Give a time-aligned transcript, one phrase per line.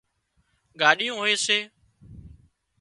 [0.79, 1.59] ڳاڏيون هوئي سي